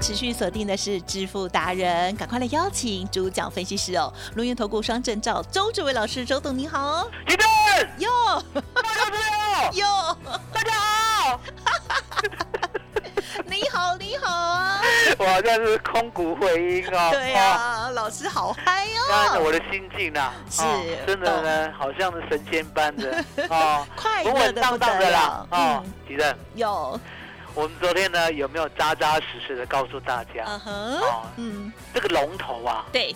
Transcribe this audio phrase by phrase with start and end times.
[0.00, 7.46] 持续锁定的是致富达人，赶快来邀请主讲分析师哦，龙源投顾双证照周志伟老师，周董你好，吉正，
[7.98, 8.42] 哟。
[8.74, 9.00] 大家
[9.54, 10.16] 好，哟，
[10.52, 11.40] 大家好，
[13.44, 14.34] 你好你好。
[14.34, 14.80] 啊，
[15.18, 17.10] 我好像是空谷回音哦。
[17.12, 26.98] 对啊，老师好嗨哦，刚才我的心境啊，是哦真的呢，好像是神仙般的啊， 快稳稳当当的啦了，，哦嗯，，吉正，有，
[27.54, 31.00] 我们昨天呢有没有扎扎实实的告诉大家，嗯哼。
[31.00, 33.14] 哦，嗯，这个龙头啊，对，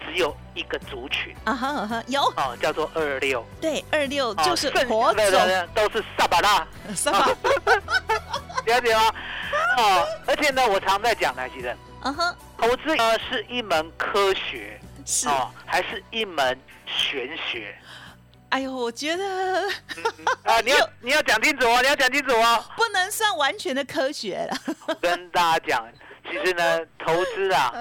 [0.00, 1.34] 只有一个族群。
[1.44, 7.26] 啊哈啊哈，有，哦，叫做二六，对，二六哦就是剩火下的都是萨巴拉， 萨巴？
[8.66, 9.12] 了解吗？
[9.76, 14.80] 哦，而且呢，我常在讲呢，吉正，嗯哼，投资呢是一门科学。
[15.06, 17.76] 是，哦，还是一门玄学。
[18.54, 19.24] 哎呦，我觉得
[20.44, 22.64] 啊， 你要你要讲清楚哦，你要讲清楚哦。
[22.76, 24.56] 不能算完全的科学了，
[25.02, 25.88] 跟大家讲，
[26.30, 27.72] 其实呢，投资啊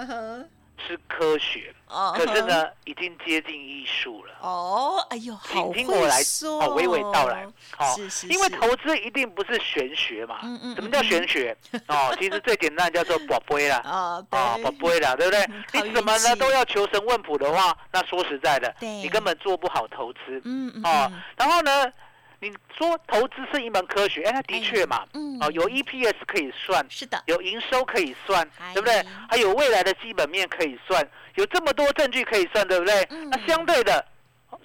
[0.87, 4.33] 是科学，哦可是呢，已经接近艺术了。
[4.41, 7.45] 哦，哎呦，好请听我来说哦，娓娓道来。
[7.77, 10.39] 哦是是，因为投资一定不是玄学嘛。
[10.43, 11.55] 嗯嗯什么叫玄学？
[11.87, 13.81] 哦， 其实最简单叫做宝贝啦。
[13.85, 20.19] 哦，啊，对，宝贝啦，对不对你怎么呢都要求神问卜的话，那说实在的，你根本做不好投资。
[20.43, 21.85] 嗯嗯哦嗯，然后呢，
[22.49, 25.37] 你说投资是一门科学，哎，那的确嘛，嗯。
[25.41, 29.03] 哦，有 EPS 可以算，是的，有营收可以算哎，对不对？
[29.29, 33.07] 还有未来的基本面可以算，有这么多证据可以算，对不对？
[33.11, 33.29] 嗯。
[33.29, 34.05] 那相对的，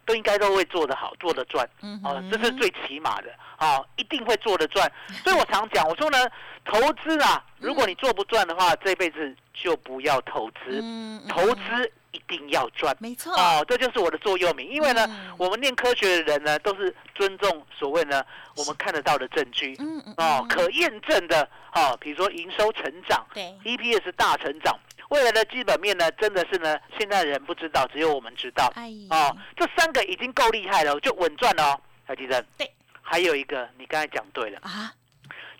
[0.04, 4.90] 都应该都会做得好，做得赚，嗯哦哼，这是最起码的，哦，一定会做得赚。
[5.22, 6.18] 所以我常讲，我说呢，
[6.64, 10.82] 投资啊，如果你做不赚的话，这辈子就不要投资，
[11.28, 12.96] 投资一定要赚。
[13.00, 14.68] 没错，哦，这就是我的座右铭。
[14.68, 18.24] 因为呢，嗯我们念科学的人呢，都是尊重所谓呢
[18.56, 24.78] 我们看得到的证据，嗯嗯哦，嗯可验证的，哦，比如说营收成长对，，EPS 大成长，
[25.10, 28.72] 未来的基本面呢，真的是呢，现在人不知道，只有我们知道。
[28.74, 32.44] 哎，哦，这三个已经够厉害了，就稳赚了哦，海基生。
[32.56, 32.70] 对。
[33.10, 34.92] 还有一个，你刚才讲对了，啊，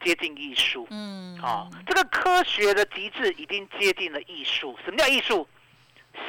[0.04, 0.86] 接近艺术。
[0.90, 4.78] 嗯，哦，这个科学的极致已经接近了艺术。
[4.84, 5.48] 什么叫艺术？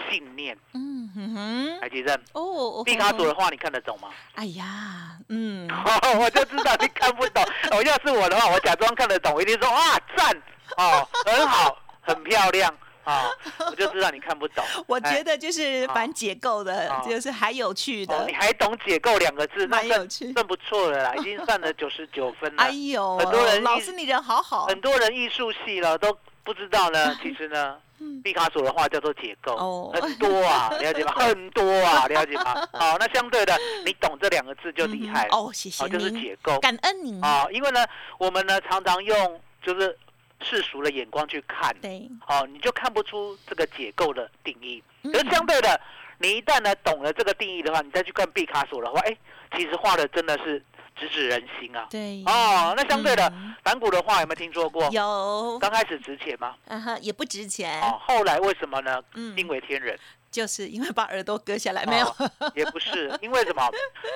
[0.09, 0.57] 信念。
[0.73, 4.09] 嗯哼哼，海基生，哦，毕卡索的话你看得懂吗？
[4.35, 5.67] 哎呀，嗯，
[6.19, 7.43] 我就知道你看不懂。
[7.71, 10.31] 哦，要是我的话，我假装看得懂，我一定说啊赞
[10.77, 12.73] 哦，很好，很漂亮
[13.05, 13.27] 啊、
[13.65, 14.63] 我就知道你看不懂。
[14.85, 22.61] 我哎觉得就是反解构的哦，就是还有趣哦的，你还懂解构两个字，蛮有趣算不错了啦，已经算了九十九分了。
[22.61, 27.77] 哎呦，很多人一老师你人好好，很多人艺术系了都不知道呢，其实呢，
[28.23, 31.13] 毕卡索的画叫做解构，很多啊， 了解吗？
[31.15, 32.67] 很多啊，了解吗？
[32.73, 35.35] 好，那相对的，你懂这两个字就厉害了。
[35.35, 36.59] 哦，谢谢哦，就是，解构。
[36.59, 37.85] 感恩您，啊，因为呢，
[38.17, 39.97] 我们呢常常用就是
[40.41, 44.83] 世俗的眼光去看，对，哦，你就看不出这个解构的定义。
[45.03, 45.11] 嗯。
[45.11, 45.79] 可是相对的，
[46.17, 49.17] 你一旦呢懂了这个定义的话，你再去看毕卡索的话，哎，
[49.55, 50.63] 其实画的真的是
[50.99, 51.87] 直指人心啊。
[51.89, 54.87] 对，哦，那相对的嗯，反骨的话有没有听说过？
[54.91, 56.55] 有，刚开始值钱吗？
[56.67, 59.01] 啊哈，也不值钱，哦，后来为什么呢？
[59.15, 59.97] 嗯惊为天人。
[60.31, 63.67] 就是因为把耳朵割下来，没有，哦也不是， 因为什么？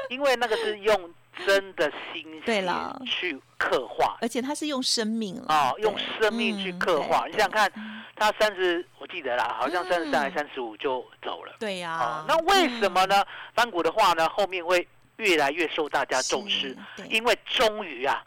[0.09, 1.11] 因为那个是用
[1.43, 4.15] 真的心血对了去刻画。
[4.21, 7.21] 而且他是用生命啊，哦，用生命去嗯刻画。
[7.21, 7.71] 对你想想看，
[8.15, 11.55] 他三十，我记得啦，好像三十三还嗯三十五就走了。
[11.59, 13.25] 对呀哦，，那为什么呢？
[13.55, 14.87] 翻古的话呢，后面会
[15.23, 16.77] 越来越受大家重视
[17.09, 18.21] 因为终于啊，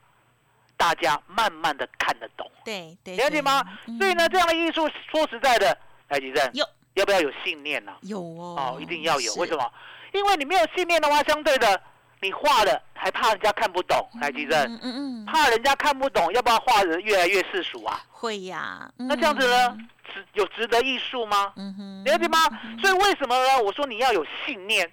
[0.76, 3.62] 大家慢慢的看得懂，对对，了解吗？
[3.86, 5.76] 对所以呢，，这样的艺术，说实在的，
[6.08, 9.34] 来吉正，有要不要有信念呢、有哦，哦，一定要有。
[9.34, 9.54] 为什？
[9.56, 9.72] 么？
[10.12, 11.78] 因为你没有信念的话，相对的，
[12.22, 18.02] 你画了还怕人家看不懂，来吉正，嗯嗯嗯，怕人家看不懂，要不要画的越来越世俗啊？
[18.10, 18.90] 会呀。
[18.96, 19.76] 那这样子呢，
[20.12, 21.52] 值有值得艺术吗？
[21.56, 22.38] 嗯哼，了解吗？
[22.80, 23.62] 所以为什么呢？
[23.62, 24.90] 我说你要有信念，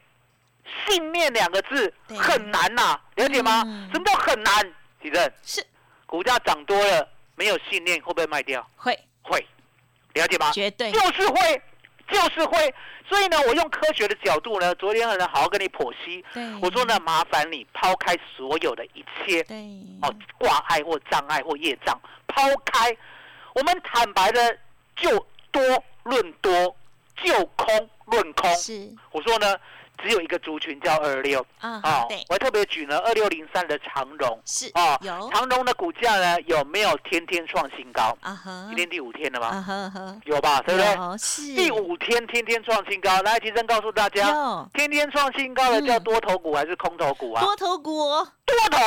[0.85, 3.63] 信念两个字很难呐、了解吗？
[3.65, 4.73] 嗯什么叫很难？
[5.01, 5.65] 吉正，是
[6.05, 8.65] 股价涨多了，没有信念会不会卖掉？
[8.75, 9.45] 会，会，
[10.13, 10.51] 了解吗？
[10.51, 11.61] 绝对就是会，
[12.09, 12.73] 就是会。
[13.09, 16.23] 所以呢，我用科学的角度呢，昨天很好好跟你剖析。
[16.33, 16.43] 对。
[16.61, 19.41] 我说呢，麻烦你抛开所有的一切，
[20.01, 22.95] 哦，挂碍或障碍或业障，抛开，
[23.53, 24.57] 我们坦白的
[24.95, 25.09] 就
[25.51, 25.61] 多
[26.03, 26.75] 论多，
[27.21, 28.55] 就空论空。
[28.55, 29.57] 是我说呢，
[30.01, 31.45] 只有一个族群叫二六。
[31.59, 34.39] 啊，哦，，我还特别举呢二六零三的长荣。
[34.45, 35.29] 是哦，有。
[35.31, 38.17] 长荣的股价呢有没有天天创新高？
[38.21, 38.65] 啊哈。
[38.67, 39.61] 今天第五天了啊吗？
[39.61, 41.55] 哈哈，有吧，对不对？
[41.55, 47.41] 第五天天天创新高，来，提升告诉大家，天天创新高的嗯叫多头股还是空头股啊？
[47.41, 48.77] 多头股哦，多头，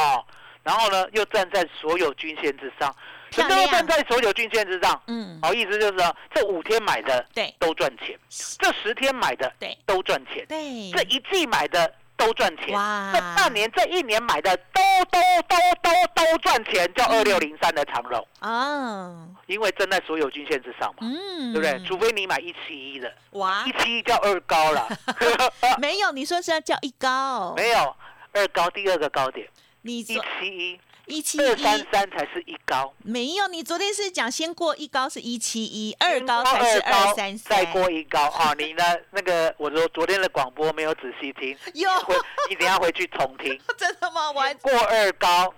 [0.00, 0.24] 哦，
[0.62, 2.94] 然后呢又站在所有均线之上，
[3.30, 5.00] 什漂么叫站，在所有均线之上？
[5.06, 7.54] 嗯，好，意思就是说这五天买的对。
[7.58, 8.18] 都赚钱，
[8.58, 9.76] 这十天买的对。
[9.84, 13.10] 都赚钱，对，这一季买的都赚钱，哇。
[13.12, 14.80] 这半年、这一年买的都
[15.10, 15.18] 都
[15.48, 17.18] 都都都赚钱，叫嗯。
[17.18, 21.86] 二六零三的长荣，啊，因为站在所有均线之上嘛，嗯，对不对？
[21.86, 23.64] 除非你买一七一的，哇。
[23.66, 24.88] 一，七一叫二高了，
[25.78, 27.96] 没有，你说是要叫一高，没有
[28.32, 29.48] 二高第二个高点，
[29.82, 30.80] 一七一。
[31.06, 38.52] 一七二三三才是一高，没有，你昨天是讲先过一高是一七一，二高才是二三三，再过一高啊！
[38.58, 38.82] 你呢？
[39.12, 42.14] 那个我说昨天的广播没有仔细听，有回
[42.48, 43.58] 你等一下回去重听。
[43.78, 44.32] 真的吗？
[44.32, 45.54] 我还过二高，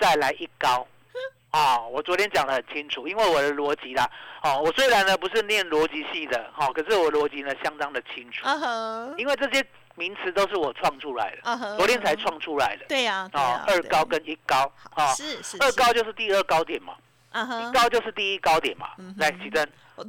[0.00, 0.86] 再来一高。
[1.50, 4.08] 啊，我昨天讲的很清楚，因为我的逻辑啦，
[4.42, 8.46] 哦，我虽然呢不是念逻辑系的，哈、可是我逻辑呢相当的清楚，
[9.18, 9.64] 因为这些
[9.96, 12.84] 名词都是我创出来的，昨天才创出来的。
[12.88, 16.94] 对呀，对啊，，二高跟一高，啊，是是是二高就是第二高点嘛，
[17.32, 19.14] 一，高就是第一高点嘛嗯。
[19.18, 19.68] 来，启真，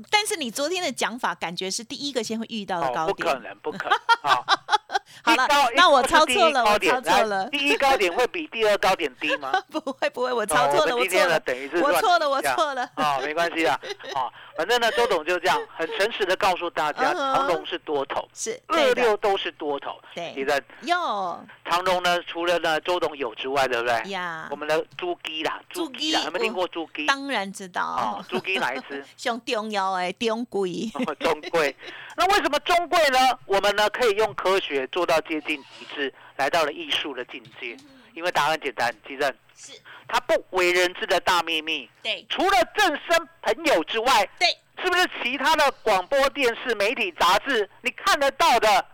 [0.10, 3.40] 但是你昨天的讲法，感觉是第一个先会遇到的高点不可。
[3.40, 3.98] 能，不可能
[4.32, 4.44] 啊！
[5.24, 9.52] 好了那我抄错了我抄错了第一高点会比第二高点低吗？
[9.72, 12.90] 不会不会，我抄错了，哦我错了，等于是我错了，我错了。
[12.96, 13.80] 啊，没关系啊，
[14.14, 14.28] 啊，
[14.58, 20.00] 反正呢，周董就这样很诚实的告诉大家，长龙是多头，是二对，六都是多头。
[20.16, 24.10] 对你的哟长龙呢，除了呢周董有之外，对不对？
[24.12, 27.06] 呀我，们的猪鸡啦，猪猪鸡啦，有没有听过猪鸡？
[27.06, 29.04] 当然知道啊道，，猪鸡哪一只？
[29.18, 31.76] 上重要的中贵，中贵。
[32.22, 33.18] 那为什么中贵呢？
[33.48, 37.76] 我们呢可以用科学做到接近极致，来到了艺术的境界。
[38.14, 39.72] 因为答案简单，其实是。
[40.08, 42.24] 它不为人知的大秘密，对。
[42.30, 44.48] 除了正身朋友之外，对，
[44.84, 48.86] 是不是其他的广播电视、媒体、杂志你看得到的，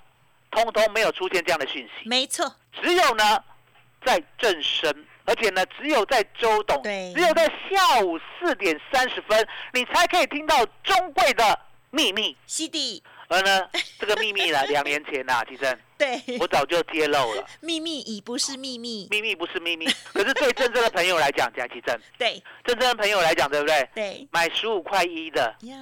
[0.50, 2.08] 通通没有出现这样的讯息？
[2.08, 2.50] 没错，
[2.82, 3.44] 只有呢
[4.06, 7.12] 在正身，而且呢只有在周董，对。
[7.14, 11.60] 只有在下午四点三十分，你才可以听到中贵的
[11.90, 12.38] 秘密。
[12.46, 13.70] 西弟，而呢，
[14.00, 17.46] 这个秘密呢，两年前呐、其实对，我早就揭露了。
[17.60, 23.90] 秘密已不是秘密，秘密不是秘密，可是对真正的朋友来讲，贾其正，对真正的朋友来讲，对不对？
[23.94, 25.76] 对买十五块一的，呀，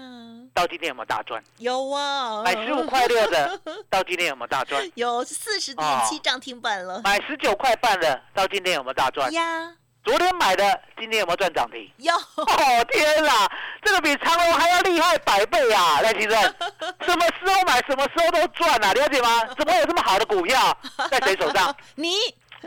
[0.54, 1.44] 到今天有没有大赚？
[1.60, 4.90] 有啊，买十五块六的，到今天有没有大赚？
[4.96, 9.32] 有四十点七涨停板了买十九块半的，到今天有没有大赚？
[9.34, 9.72] 呀，
[10.04, 11.92] 昨天买的，今天有没有赚涨停？
[11.98, 13.52] 有哦天哪，
[13.86, 16.02] 这个比长隆还要厉害百倍啊！
[16.02, 16.42] 赖先生，
[17.06, 19.46] 什么时候买，什么时候都赚啊，了解吗？
[19.56, 20.76] 怎么有这么好的股票
[21.12, 21.74] 在谁手上？
[21.96, 22.16] 你，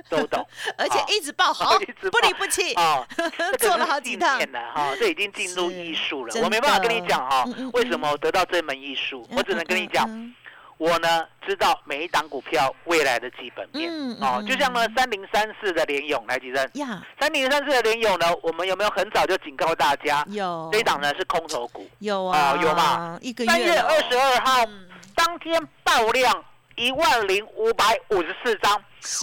[0.09, 0.47] 都懂。
[0.79, 6.33] 而且一直爆好，不爆离不弃，哦，这个做了好几趟了哈，这已经进入是艺术了。
[6.41, 10.33] 我没办法跟你的讲哈为什么我得到这门艺术，我只能跟你讲，嗯
[10.79, 13.91] 我呢知道每一档股票未来的基本面。
[13.91, 20.69] 嗯嗯哦嗯，就像呢三零三四的联勇来吉生，呀，三零三四的联勇呢，我们有没有很早就警告大家，有。
[20.73, 21.87] 这一档呢是空头股？
[21.99, 23.19] 有啊，哦有嘛？
[23.21, 24.89] 一个三月二十二号嗯。
[25.15, 26.45] 当天爆量
[26.77, 28.73] 一万零五百五十四张，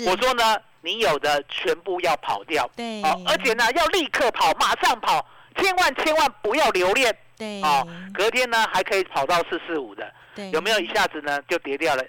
[0.05, 2.69] 我说呢，你有的全部要跑掉。
[2.75, 7.87] 对，哦，而且呢，要立刻跑，马上跑，千万千万不要留恋对哦。
[8.13, 12.03] 隔天呢，还可以跑到四四五的，对，有没有一下子呢就跌掉了，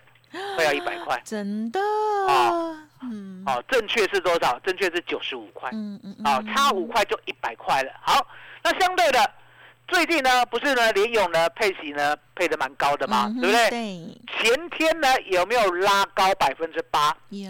[0.54, 1.20] 快要一百块？
[1.24, 4.58] 真的哦，嗯，哦，正确是多少？
[4.60, 7.92] 正确是九十五块，嗯嗯，哦，差五块就一百块了。
[8.00, 8.26] 好，
[8.62, 9.30] 那相对的，
[9.88, 13.70] 最近呢，不是呢，联勇呢配息呢配的蛮高的嘛，对不对？
[13.70, 17.16] 对，前天呢有没有拉高百分之八？
[17.30, 17.48] 有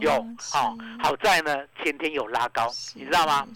[0.00, 0.10] 有，
[0.40, 3.46] 是好、好在呢前天有拉高，你知道吗？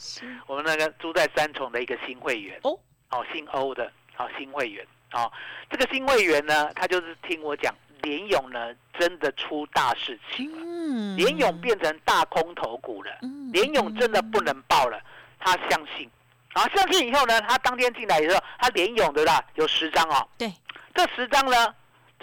[0.46, 2.78] 我们那个住在三重的一个新会员哦，
[3.10, 5.30] 哦，姓欧的，哦、新会员，哦，
[5.70, 15.00] 这个新会员呢，他就是听我讲，联勇呢真的出大事情了，嗯，联勇变成大空头股了，嗯联勇真的不能爆了，
[15.38, 16.10] 他相信，
[16.54, 19.44] 啊，相信以后呢，他当天进来的时候，他联勇对吧？
[19.54, 20.52] 有十张哦，对，
[20.94, 21.74] 这十张呢，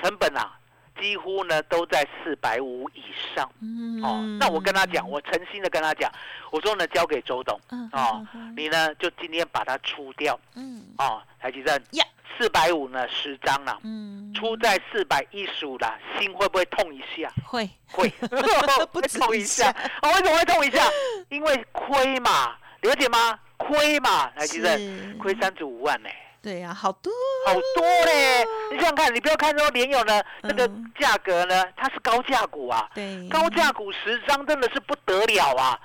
[0.01, 0.57] 成本啊，
[0.99, 3.03] 几乎呢都在四百五以
[3.35, 3.49] 上。
[3.61, 4.01] 嗯。
[4.03, 4.37] 哦。
[4.39, 6.11] 那我跟他讲，我诚心的跟他讲，
[6.51, 7.59] 我说呢，交给周董。
[7.69, 10.39] 嗯哦嗯，你呢就今天把它出掉。
[10.55, 10.83] 嗯。
[10.97, 12.05] 哦，台积电呀。
[12.37, 13.77] 四百五呢十张了。
[13.83, 14.33] 嗯。
[14.33, 17.31] 出在四百一十五啦，心会不会痛一下？
[17.45, 17.69] 会。
[17.91, 18.07] 会，
[18.91, 19.65] 不会痛一下。
[19.71, 19.91] 下。
[20.01, 20.89] 哦，为什么会痛一下？
[21.29, 23.37] 因为亏嘛，了解吗？
[23.57, 25.13] 亏嘛，台积电是。
[25.15, 26.09] 亏三十五万呢、
[26.41, 27.11] 对呀，好多
[27.45, 28.43] 好多嘞！
[28.71, 35.79] 你想想看，你不要看说联友呢，那个嗯价格呢，它是高价股啊，对高价股十张真的是不得了啊，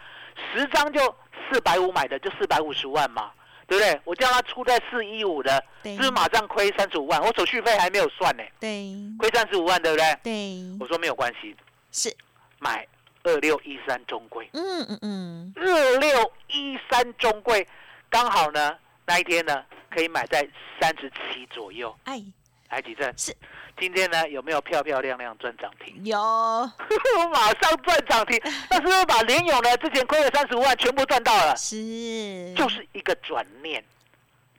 [0.52, 1.14] 十张就
[1.50, 3.30] 四百五买的就四百五十万嘛，
[3.66, 4.00] 对不对？
[4.04, 7.20] 我叫他出在四一五的，对是不是马上亏三十五万？
[7.20, 10.18] 我手续费还没有算呢，对亏三十五万，对不对？
[10.22, 11.54] 对我说没有关系，
[11.92, 12.16] 是
[12.60, 12.86] 买
[13.24, 17.66] 二六一三中贵，嗯嗯嗯二六一三中贵，
[18.08, 19.62] 刚好呢那一天呢
[19.96, 20.46] 可以买在
[20.78, 21.96] 三十七左右。
[22.04, 22.22] 哎
[22.68, 23.10] 来几阵？
[23.16, 23.34] 是
[23.78, 25.98] 今天呢有没有漂漂亮亮赚涨停？
[26.04, 26.18] 有
[27.32, 28.38] 马上赚涨停，
[28.68, 31.56] 那是不是把联勇呢之前亏了三十五万全部赚到了？
[31.56, 33.82] 是就是一个转念，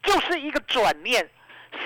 [0.01, 1.29] 就是一个转念。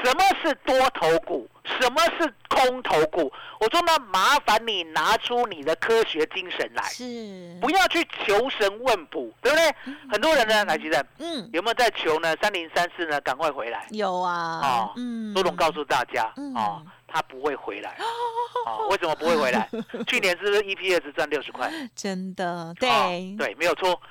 [0.03, 1.47] 什么是多头股？
[1.79, 3.31] 什么是空头股？
[3.59, 9.93] 我说那，麻烦你拿出你的科学精神来，是不要去求神问卜，对不对？
[10.11, 12.35] 很多人呢，来吉人嗯有没有在求呢？
[12.41, 13.85] 三零三四呢，赶快回来。
[13.91, 17.95] 有啊哦嗯周董告诉大家，嗯哦，他不会回来。
[18.65, 19.69] 哦，为什么不会回来？
[20.07, 21.71] 去年是不是 EPS 赚六十块？
[21.95, 24.01] 真的哦对对，没有错。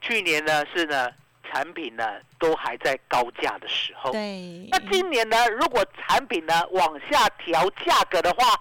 [0.00, 1.10] 去年呢是呢
[1.50, 2.04] 产品呢
[2.38, 4.12] 都还在高价的时候。
[4.12, 4.68] 对。
[4.70, 8.58] 那今年呢，如果产品呢往下调价格的话，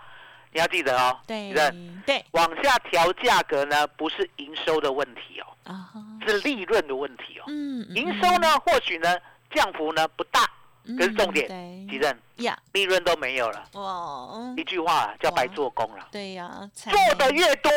[0.51, 2.25] 你要记得哦，对人对。
[2.31, 5.89] 往下调价格呢不是营收的问题哦，啊
[6.27, 7.43] 是利润的问题哦。
[7.48, 9.15] 嗯嗯营收呢或许呢
[9.51, 10.41] 降幅呢不大，
[10.86, 11.88] 嗯可是重点对。
[11.89, 12.58] 吉正呀。
[12.74, 13.63] 利润都没有了。
[13.74, 17.72] 哇一句话啊叫白做工了，对呀才做的越多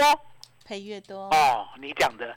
[0.73, 1.29] 赔越多。
[1.29, 2.25] 哦，你讲的，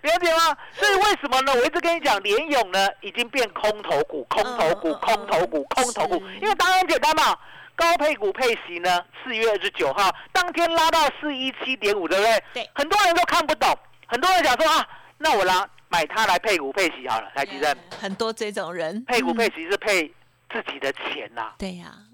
[0.00, 0.56] 了解吗？
[0.72, 1.52] 所以为什么呢？
[1.54, 7.36] 我一直跟你讲，联勇呢已经变空头股，空头股，空头股，空头股，因为答案很简单嘛。
[7.76, 12.42] 高配股配息呢，四月二十九号当天拉到四一七点五，对不对？
[12.54, 12.70] 对。
[12.74, 13.68] 很多人都看不懂，
[14.06, 14.88] 很多人想说啊，
[15.18, 19.04] 那我拿买它来配股配息好了，来吉正，很多这种人。
[19.04, 19.36] 配股嗯。
[19.36, 20.10] 配息是配
[20.50, 21.88] 自己的钱呐、对呀。
[21.94, 22.13] 嗯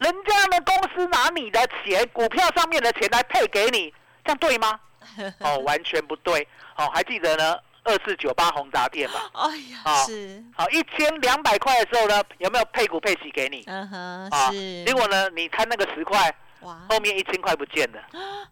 [0.00, 3.92] 人家呢公司拿你的钱，股票上面的钱来配给你，
[4.24, 4.80] 这样对吗？
[5.40, 6.46] 哦，完全不对。
[6.76, 9.30] 哦，还记得呢，二四九八宏达店吧？
[9.34, 13.62] 哎呀哦是好，一千两百块的时候呢，有没有配股配息给你？
[13.66, 18.00] 嗯哼啊，是结果呢，你贪那个十块，哇后面一千块不见了。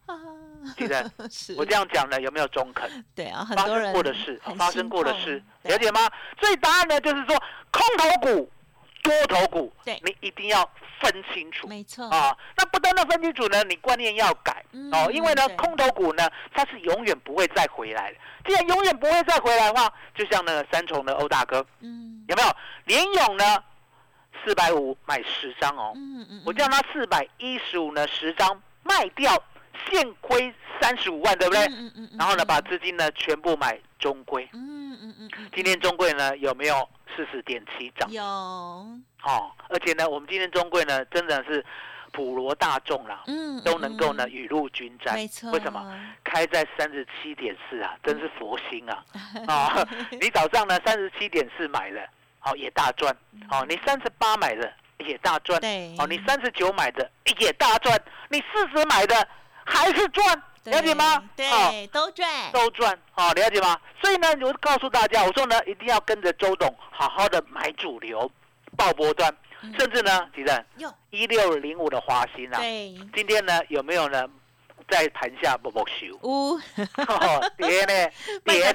[0.07, 0.15] 啊
[0.77, 1.11] 记得
[1.57, 3.05] 我这样讲呢，有没有中肯？
[3.15, 6.11] 对啊很发生多人过的事，很发生过的事，了解吗？
[6.39, 8.51] 所以答案呢，就是说，空头股、
[9.03, 10.69] 多头股，对你一定要
[11.01, 11.67] 分清楚。
[11.67, 18.17] 没错啊，那不单单分清楚呢，你观念要改、嗯哦，因为呢，空头股呢，它是永远不会再回来的。
[18.47, 22.49] 既然永远不会再回来的话，就像那个三重的欧大哥，嗯有没有？
[22.85, 23.63] 联勇呢，
[24.45, 29.43] 四百五买十张哦，嗯嗯我叫他四百一十五呢十张卖掉，
[29.91, 31.65] 现亏三十五万，对不对？
[31.67, 34.49] 嗯嗯然后呢，嗯把资金呢全部买中规。
[34.53, 34.78] 嗯
[35.37, 38.11] 嗯嗯嗯今天中贵呢有没有四十点七涨？
[38.11, 41.65] 有哦，而且呢，我们今天中贵呢真的是
[42.13, 45.15] 普罗大众啦，嗯都能够呢嗯雨露均沾。
[45.15, 45.85] 没错为什么？
[46.25, 49.05] 开在三十七点四啊，真是佛心啊！
[49.47, 49.89] 啊、
[50.21, 52.09] 你早上呢三十七点四买的，
[52.39, 53.15] 好、也大赚。
[53.49, 55.59] 好、你三十八买的也大赚。
[55.61, 59.29] 嗯对哦，你三十九买的也大赚，你四十买的
[59.65, 61.23] 还是赚，了解吗？
[61.37, 62.29] 对哦都赚。
[62.53, 63.79] 都赚，好、了解吗？
[64.03, 68.31] 所以呢，我告诉大家，我说呢，一定要跟着周董好好的买主流，
[68.77, 69.75] 爆波段，嗯。
[69.79, 70.65] 甚至呢，几人
[71.11, 72.95] 一六零五的华兴啊，对。
[73.15, 74.27] 今天呢有没有呢？
[74.91, 76.59] 在盘下不不休？
[77.59, 78.11] 跌呢，
[78.45, 78.71] 跌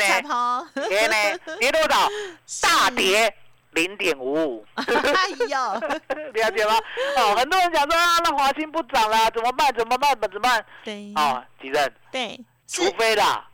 [1.08, 2.08] 呢，跌多少？
[2.62, 3.36] 大跌
[3.74, 5.58] 零点五五， 哎呦
[6.34, 6.74] 了解吗？
[7.18, 9.74] 哦，很多人讲说啊，那华兴不涨啦，怎么办？
[9.76, 10.12] 怎么办？
[10.22, 10.66] 怎么办？
[10.84, 11.94] 对哦，几任？
[12.12, 13.46] 对除非啦，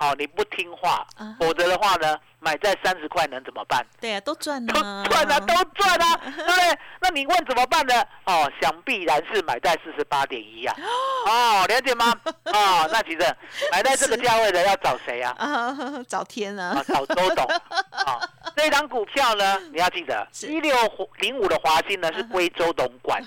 [0.00, 3.84] 好，你不听话啊，否则的话呢，买在三十块能怎么办？
[4.00, 6.78] 对啊，都赚了都，赚啊，都赚啊，对不对？
[7.02, 7.94] 那你问怎么办呢？
[8.24, 10.76] 哦，想必然是买在四十八点一啊。
[11.26, 12.14] 哦，了解吗？
[12.44, 13.18] 哦，那其实
[13.72, 15.34] 买在这个价位的要找谁啊？
[15.36, 15.76] 啊，
[16.06, 17.44] 找天啊啊，，找周董。
[17.46, 18.20] 啊，
[18.54, 20.76] 这一档股票呢， 你要记得，一六
[21.18, 23.20] 零五的华兴呢是归周董管。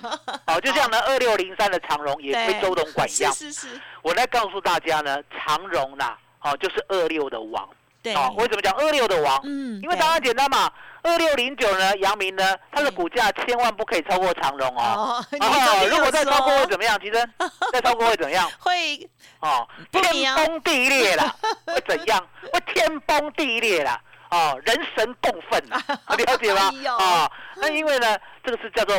[0.46, 3.30] 哦，就像呢二六零三的长荣也归周董管一样。
[3.30, 7.68] 是是是，我来告诉大家呢，长荣呐，哦，就是二六的王。
[8.02, 9.40] 对，哦，为什么讲二六的王？
[9.44, 10.68] 嗯，因为答案简单嘛，
[11.02, 15.24] 二六零九呢，阳明呢，它的股价千万不可以超过长荣哦。
[15.38, 16.98] 哦，如果再超过会怎么样？
[17.00, 17.30] 其实
[17.72, 18.50] 再超过会怎么样？
[18.58, 19.08] 会
[19.38, 21.32] 哦，天崩地裂啦，
[21.64, 22.28] 会怎样？
[22.52, 24.00] 会天崩地裂啦。
[24.32, 25.80] 哦，人神共愤啦，
[26.16, 26.82] 了解吗哎？
[26.82, 28.98] 呦哦，那因为呢，这个是叫做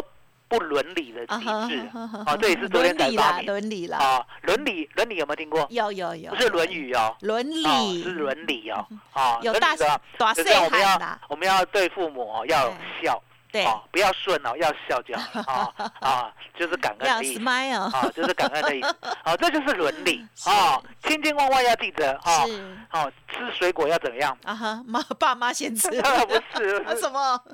[0.53, 3.45] 不伦理的机制啊哦，这也是昨天才伦理啦，发明。
[3.47, 5.65] 伦理啦，啊，伦理，伦理有没有听过？
[5.71, 13.21] 有有有，不是《论语》哦，伦，理是伦理哦，啊，有大伦理的大就是我们要，我们要对父母要孝，
[13.53, 17.47] 对，哦，不要顺哦，要笑就啊啊， 就是感恩的意思。
[17.47, 18.95] 啊，就是感恩的意思。
[19.23, 22.47] 好，这就是伦理啊，千千万万要记得啊。
[22.47, 24.35] 是哦，吃水果要怎么样？
[24.43, 27.39] 啊哈，妈爸妈先吃， 不是，什么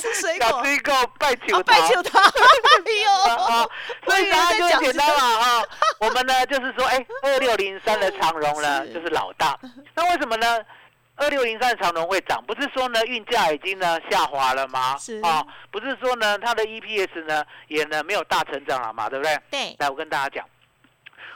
[0.00, 2.24] 吃水果要吃一个拜球啊，拜球桃，哎
[3.06, 3.62] 啊
[4.04, 5.62] 呦，，所以答案就很简单我以为在讲这个嘛啊。
[6.00, 9.56] 我们呢就是说，哎，二六零三的长荣呢就是老大。
[9.94, 10.58] 那为什么呢？
[11.18, 14.96] 二六零三的长龙会涨，不是说呢运价已经呢下滑了吗？
[14.96, 19.36] 是啊，不是说呢它的 EPS 呢也呢没有大成长了嘛，对不对？
[19.50, 20.48] 对来，我跟大家讲，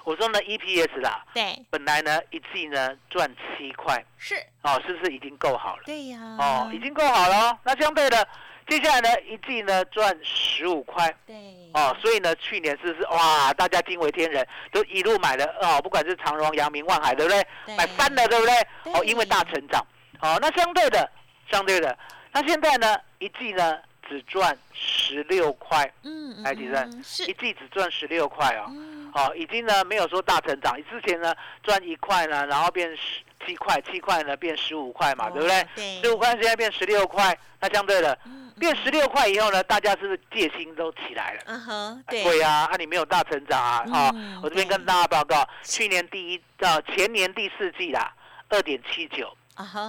[0.05, 5.83] 我说呢 EPS 啦，对本来呢一季呢赚七块，是，哦，是不是已经够好了？
[5.85, 7.59] 对呀，哦，已经够好了哦。
[7.65, 8.27] 那相对的，
[8.69, 11.35] 接下来呢一季呢赚十五块，对。
[11.75, 17.47] 哦，所以呢去年是不是哇，大家惊为天人，都一路买了哦，不管是长荣、阳明、万海，对不对？
[17.67, 17.77] 对。
[17.77, 18.55] 买翻了，对不对？
[18.85, 18.93] 对。
[18.93, 19.85] 哦，因为大成长。
[20.21, 21.11] 哦，那相对的，
[21.51, 21.97] 相对的，
[22.33, 23.79] 那现在呢一季呢
[24.09, 27.25] 只赚十六块，嗯，嗯来提升嗯是。
[27.25, 28.67] 一，季只赚十六块哦。
[28.69, 29.11] 嗯。
[29.15, 36.01] 好、已经呢没有说大成长，之前呢赚一块呢，然后变十七块，七块呢变十五块嘛，对不对？
[36.03, 38.19] 十五块现在变十六块，那相对的
[38.63, 41.41] 变十六块以后呢，大家是不是戒心都起来了？
[41.47, 48.15] 嗯哼，啊对，对呀、啊，你没有大成长啊，啊、嗯我这边跟大家报告，去年第一到前年第四季啦，
[48.51, 49.37] 二点七九，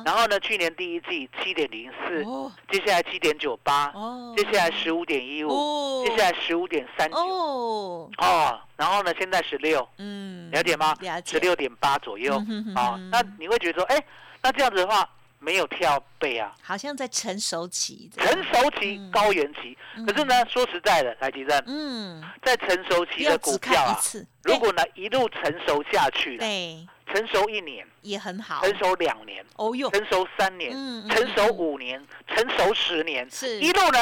[0.04, 10.98] 然后呢，去年第一季七点零四，哦接下来七点九八，哦，接下来十五点一五，哦，接下来十五点三九，哦，哦，然后呢，现在十六，嗯，了解吗？
[11.24, 14.04] 十六点八左右嗯哼哼啊、哼那你会觉得说，哎，
[14.42, 15.08] 那这样子的话
[15.44, 19.12] 没有跳背啊，好像在成熟期，成熟期、嗯。
[19.12, 19.78] 高原期。
[19.98, 20.06] 嗯。
[20.06, 24.00] 可是呢，说实在的，来吉正，嗯，在成熟期的股票啊，
[24.44, 26.88] 如果呢一路成熟下去了，对。
[27.06, 33.60] 成熟一年，也很好，成熟两年，哦哟，成熟三年，嗯嗯成熟嗯五年，成熟十年，是。
[33.60, 34.00] 一路呢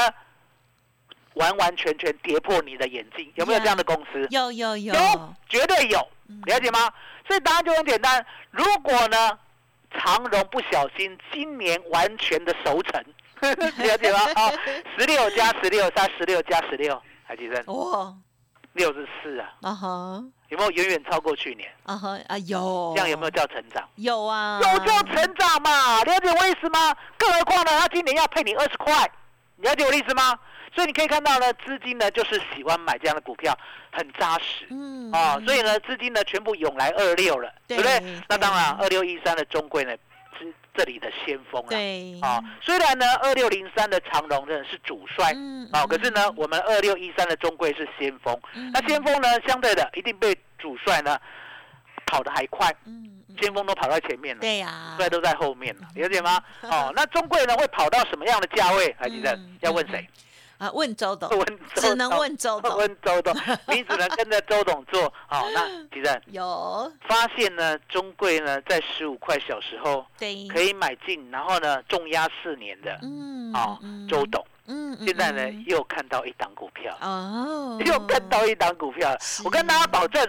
[1.34, 4.26] 完完全全跌破你的眼镜，有没有这样的公司？
[4.30, 6.40] 有有有，有，绝对有，嗯。
[6.46, 6.90] 了解吗？
[7.26, 8.24] 所以答案就很简单。
[8.50, 9.38] 如果呢，
[9.98, 13.02] 长荣不小心今年完全的熟成，
[13.42, 14.18] 了解吗？
[14.34, 14.52] 啊，
[14.98, 18.14] 十六加十六加十六加十六，海基生哇，
[18.74, 21.68] 六十四啊，啊哈，有没有远远超过去年？
[21.84, 23.86] 啊哈啊有，这样有没有叫成长？
[23.96, 26.02] 有啊，有叫成长嘛？
[26.04, 26.94] 了解我意思吗？
[27.18, 29.10] 更何况呢，他今年要配你二十块，
[29.62, 30.38] 了解我的意思吗？
[30.74, 33.56] 所以你可以看到呢，资金呢就是喜欢买这样的股票，
[33.92, 34.66] 很扎实。
[34.70, 38.20] 嗯啊、所以呢，资金呢全部涌来二六了，对不对对？
[38.26, 39.94] 那当然，二六一三的中贵呢
[40.38, 41.68] 是这里的先锋了。
[41.68, 48.34] 对啊、虽然呢，二六零三的长荣呢是主帅，嗯啊、可是呢，我们二六一三的中贵是先锋。
[48.54, 51.18] 嗯那先锋呢，相对的一定被主帅呢
[52.06, 54.40] 跑得还快，嗯嗯先锋都跑在前面了。
[54.40, 56.40] 对呀，帅都在后面了，了解吗？
[56.62, 58.94] 哦，那中贵呢会跑到什么样的价位？
[58.98, 60.08] 还记得嗯要问谁？
[60.58, 61.58] 啊问周董，问
[61.98, 62.18] 能董。
[62.20, 63.34] 问周董，问周董，
[63.74, 65.12] 你只能跟着周董做。
[65.26, 66.92] 好，那吉正有。
[67.08, 74.06] 发现呢，中贵呢在十五块小时候对，可以买进，然后呢重压四年的嗯啊嗯。
[74.06, 80.24] 周董，嗯，嗯现在呢嗯又看到一档股票，哦，又看到一档股票，我跟大家保证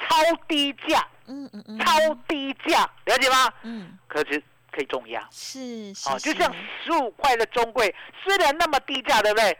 [0.00, 0.16] 超
[0.48, 3.52] 低价，嗯嗯嗯，超低价，了解吗？
[3.62, 5.26] 嗯可是可以重压。
[5.30, 6.52] 是是哦，就像
[6.84, 9.58] 十五块的中贵，虽然那么低价，对不对？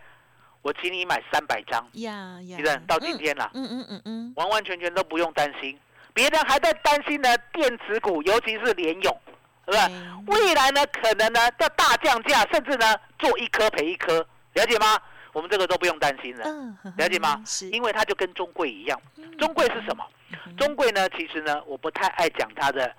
[0.62, 5.78] 我请你买三百张，呀呀到今天了，嗯嗯嗯嗯完完全全都不用担心。
[6.12, 9.20] 别人还在担心呢，电子股，尤其是联勇，
[9.64, 9.80] 对不对？
[9.94, 14.98] 嗯，未来呢，可能呢要大降价，甚至呢做一颗赔一颗，了解吗？
[15.36, 17.44] 我们这个都不用担心了，嗯，了解吗？
[17.70, 18.98] 因为它就跟中贵一样，
[19.38, 20.02] 中贵是什么？
[20.56, 22.90] 中贵呢，其实呢，我不太爱讲它的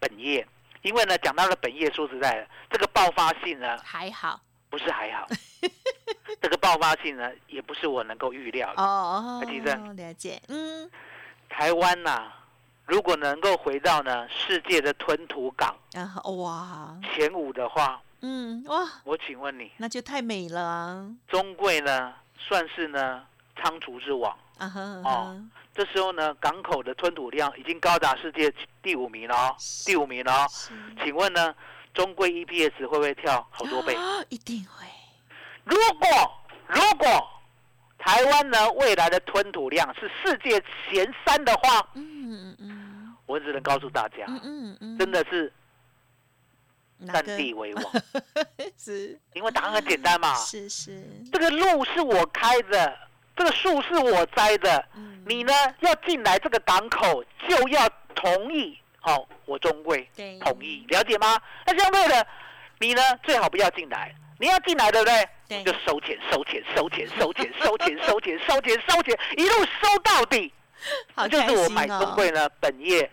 [0.00, 0.46] 本业，
[0.80, 4.40] 因为呢讲它的本业，说实在的，这个爆发性呢还好。
[4.70, 5.28] 不是还好，
[6.40, 8.82] 这个爆发性呢也不是我能够预料的。
[8.82, 10.90] 哦海吉珍了解，嗯。
[11.50, 12.32] 台湾呐、
[12.86, 16.96] 如果能够回到呢世界的吞吐港啊哇。
[17.14, 21.06] 前五的话，嗯哇，我请问你，那就太美了啊。
[21.28, 23.22] 中贵呢算是呢
[23.56, 24.36] 仓储之王。
[24.58, 29.56] 啊哈啊哦这时候呢，港口的吞吐量已经高达世界第五名了哦，
[29.86, 30.46] 第五名了
[31.02, 31.54] 请问呢，
[31.94, 33.94] 中贵 EPS 会不会跳好多倍？
[33.94, 34.86] 啊 一定会。
[35.64, 36.08] 如果
[36.68, 37.06] 如果
[37.98, 43.16] 台湾呢未来的吞吐量是世界前三的话，嗯嗯。
[43.24, 45.50] 我只能告诉大家，嗯嗯嗯，真的是
[47.06, 47.84] 占地为王，
[48.78, 49.18] 是。
[49.34, 52.96] 因为答案很简单嘛，是是，这个路是我开的，
[53.36, 55.22] 这个树是我栽的，嗯。
[55.26, 60.08] 你呢要进来这个港口就要同意，哦，我中贵
[60.40, 61.40] 同意，了解吗？
[61.66, 62.26] 那相对的，
[62.78, 65.62] 你呢最好不要进来，你要进来对不对？
[65.64, 70.52] 就收钱收钱收钱收钱 收钱收钱收钱收钱，一路收到底，
[71.30, 73.10] 就是我买中贵呢本业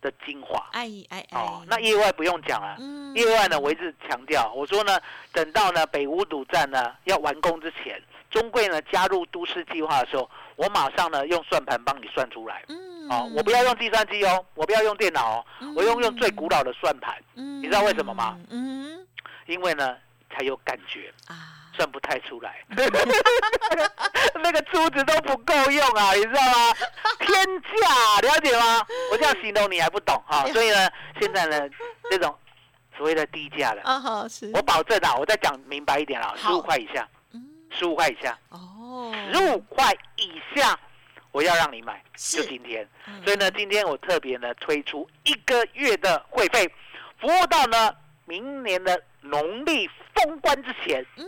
[0.00, 0.68] 的精华。
[0.72, 1.40] 哎哎哎。
[1.40, 2.76] 哦，，那业外不用讲了。
[2.78, 3.14] 嗯。
[3.14, 4.98] 业外呢，我一直强调，我说呢，
[5.32, 12.64] 等到呢北五堵站呢要完工之前，中贵呢加入都市计划的时候，我马上呢用算盘帮你算出来。
[12.68, 13.08] 嗯。
[13.08, 18.38] 哦，我不要用计算机哦，我不要用电脑哦，我用用最古老的算盘，嗯，你知道为什么吗？
[18.50, 19.06] 嗯。
[19.46, 19.96] 因为呢
[20.30, 22.56] 才有感觉，啊，算不太出来，
[24.42, 26.74] 那个珠子都不够用啊，你知道吗？
[27.20, 28.84] 天价，了解吗？
[29.12, 31.70] 我这样形容你还不懂哈、所以呢，现在呢
[32.10, 32.36] 这种
[32.96, 37.44] 所谓的低价的，啊好是，我保证啊，我再讲明白一点啊，十五块以下，嗯。
[37.70, 40.76] 十五块以下，哦，十五块以下，
[41.30, 42.88] 我要让你买，就今天。
[43.06, 43.22] 嗯。
[43.24, 46.66] 所以呢，今天我特别呢推出一个月的会费，
[47.20, 51.24] 服务到呢明年的农历封关之前，嗯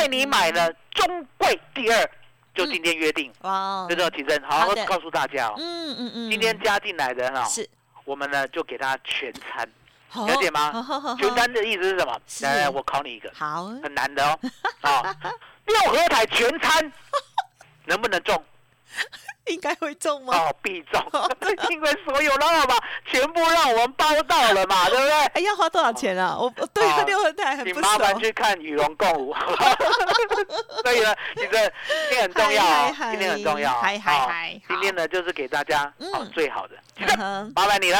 [0.00, 2.10] 带你买了中贵第二，
[2.54, 3.30] 就今天约定。
[3.42, 5.54] 哇，这个提升，好好告诉大家哦。
[5.58, 7.68] 嗯嗯嗯，今天加进来的哈，是
[8.06, 9.68] 我们呢就给他全餐。
[10.14, 12.18] 了了解吗全餐的意思是什么？
[12.26, 14.40] 是来来，我考你一个，好，很难的哦。
[14.80, 15.14] 啊，
[15.66, 16.92] 六合彩全餐
[17.84, 18.42] 能不能中？
[19.50, 20.36] 应该会中吗？
[20.36, 21.02] 哦， 必中，
[21.70, 22.74] 因为所有的号码
[23.06, 25.12] 全部让我们包到了嘛， 对不对？
[25.12, 26.36] 哎，要花多少钱啊？
[26.38, 28.20] 我我对哦六合彩很不请麻烦熟。
[28.20, 29.34] 去看与龙共舞，
[30.82, 33.80] 所以呢，其实今天很重要今天很重要哦。
[33.82, 37.98] 嗨嗨好嗨今天呢就是给大家嗯哦最好的，嗯哼麻烦你了。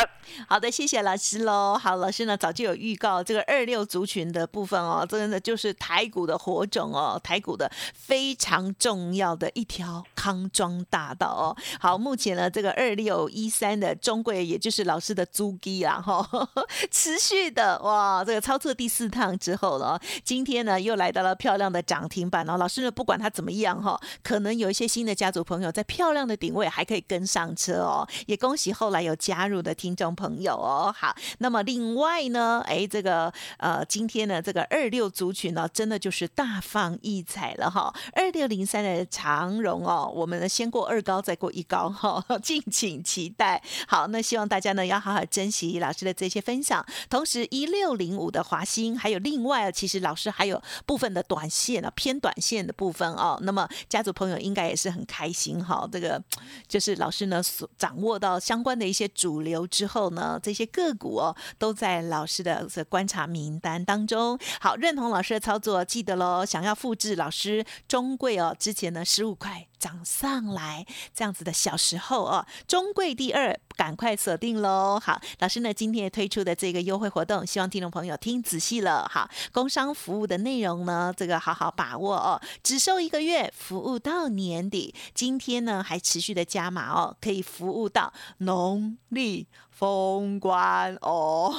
[0.49, 1.77] 好的，谢谢老师喽。
[1.83, 11.57] 好，老师呢早就有预告这个二六族群的部分哦，真的就是台股的火种哦，台股的非常重要的一条康庄大道哦。
[11.79, 16.27] 好，目前呢这个二六一三的中贵，也就是老师的租机啊哈，
[16.91, 22.57] 持续的哇，这个操作第四趟之后了，今天呢又来到了漂亮的涨停板哦。
[22.57, 30.95] 老师呢不管它怎么样哈，可能有一些新的家族朋友在漂亮的顶位还可以跟上车哦，也恭喜后来有加入的听众朋友哦。
[30.97, 37.93] 好，那么另外呢，哎，这个呃，今天呢这个二六族群呢，真的就是大放异彩了哈。
[38.13, 43.63] 二六零三的长荣哦，我们呢先过二高再过一高哈，敬请期待。
[43.87, 46.85] 好，那希望大家呢要好好珍惜老师的这些分享。
[47.09, 53.39] 同时，一六零五的华兴，还有另外，其实老师还有部分的短线啊，偏短线的部分哦。
[53.43, 56.23] 那么家族朋友应该也是很开心哈、这个
[56.69, 64.39] 就是老师呢所掌握到相关的一些主流之后呢，这些个股哦都在老师的观察名单当中。
[64.61, 66.45] 好，认同老师的操作，记得喽。
[66.45, 75.01] 想要复制老师中贵哦，之前呢十五块涨上来这样子的小时候哦，中贵第二，赶快锁定喽。
[75.03, 79.11] 好，老师呢今天也推出的这个优惠活动，希望听众朋友听仔细了。
[79.11, 84.95] 好，工商服务的内容呢，这个好好把握哦，只收一个月，服务到年底。
[85.15, 89.49] 今天呢还持续的加码哦，可以服务到农历。
[89.81, 91.51] 封关 哦，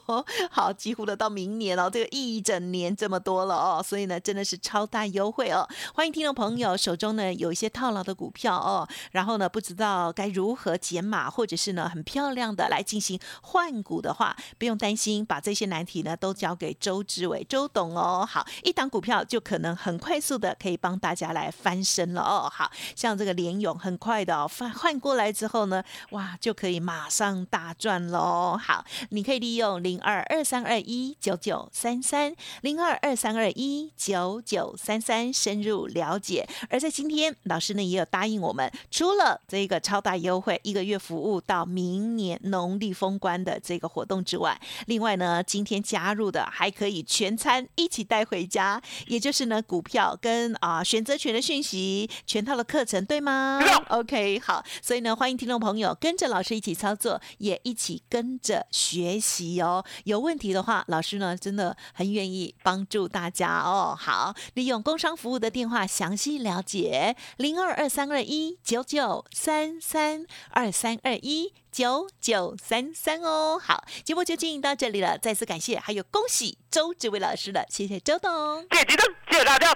[0.50, 5.68] 好，几乎的到明年哦，这个一整年这么多了哦，所以呢，真的是超大优惠哦。
[5.92, 18.26] 欢迎听众朋友手中呢有一些套牢的股票哦，然后呢不知道该如何减码，或者是呢很漂亮的来进行换股的话，不用担心，把这些难题呢都交给周志伟周董哦。
[18.26, 22.50] 好，一档股票就可能很快速的可以帮大家来翻身了哦。
[22.50, 28.56] 好像这个联勇很快的哦，换换过来之后呢，哇，就可以马上大大赚喽！
[28.56, 36.48] 好，你可以利用零二二三二一九九三三零二二三二一九九三三深入了解。
[36.70, 59.84] 而在今天，老师呢也有答应我们，除了这个超大优惠，一个月服务到明年农历封关的这个活动之外，另外呢，今天加入的还可以全餐一起带回家，也就是呢股票跟啊选择权的讯息全套的课程，对吗？OK，好，所以呢，欢迎听众朋友跟着老师一起操作，也一起跟着学习哦。
[60.04, 63.96] 有问题的话，老师呢真的很愿意帮助大家哦。
[63.98, 73.58] 好，利用工商服务的电话详细了解零二二三二一九九三三二三二一九九三三哦。
[73.62, 78.62] 好，节目就进行到这里了，再次感谢，还有恭喜周志伟老师了，谢谢周董。
[78.70, 78.86] 谢谢，
[79.30, 79.72] 谢谢大家，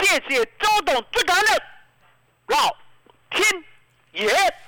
[0.00, 1.46] 谢谢周董，最感恩
[2.48, 2.56] 老
[3.30, 3.64] 天
[4.12, 4.67] 爷。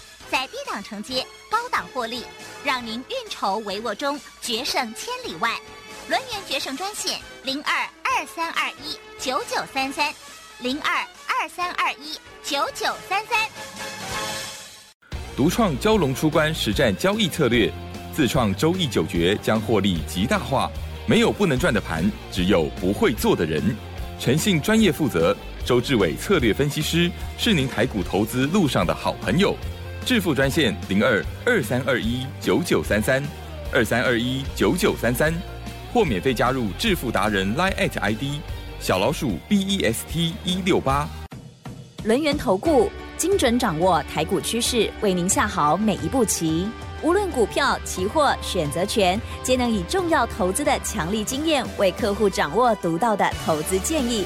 [0.31, 2.23] 在低档承接，高档获利，
[2.63, 5.59] 让您运筹帷幄中决胜千里外。
[6.07, 10.13] 轮源决胜专线零二二三二一九九三三
[10.61, 13.49] 零二二三二一九九三三。
[15.35, 17.69] 独创蛟龙出关实战交易策略，
[18.15, 20.71] 自创周易九诀将获利极大化。
[21.05, 23.61] 没有不能赚的盘，只有不会做的人。
[24.17, 25.35] 诚信、专业、负责。
[25.65, 29.55] 周志伟策略分析师是您台股投资路上的好朋友。
[30.03, 33.23] 致富专线零二二三二一九九三三
[33.71, 35.31] 二三二一九九三三，
[35.93, 38.23] 或免费加入致富达人 Line at ID
[38.79, 41.07] 小老鼠 B E S T 一六八。
[42.03, 46.67] 轮源投顾精准掌握台股趋势，为您下好每一步棋。
[47.03, 54.25] 无论股票、期货、选择权，皆能以重要投资的强力经验，为客户掌握独到的投资建议。